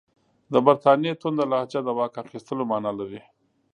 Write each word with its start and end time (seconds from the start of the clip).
د 0.53 0.55
برټانیې 0.65 1.13
تونده 1.21 1.45
لهجه 1.51 1.79
د 1.83 1.89
واک 1.97 2.13
اخیستلو 2.23 2.63
معنی 2.71 2.91
لري. 2.99 3.21